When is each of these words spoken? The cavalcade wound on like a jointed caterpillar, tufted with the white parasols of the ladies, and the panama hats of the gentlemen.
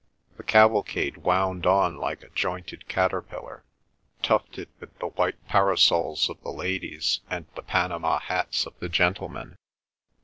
The 0.37 0.41
cavalcade 0.43 1.17
wound 1.17 1.67
on 1.67 1.95
like 1.97 2.23
a 2.23 2.29
jointed 2.31 2.87
caterpillar, 2.87 3.63
tufted 4.23 4.67
with 4.79 4.97
the 4.97 5.09
white 5.09 5.45
parasols 5.47 6.27
of 6.27 6.41
the 6.41 6.49
ladies, 6.51 7.19
and 7.29 7.45
the 7.53 7.61
panama 7.61 8.17
hats 8.17 8.65
of 8.65 8.73
the 8.79 8.89
gentlemen. 8.89 9.57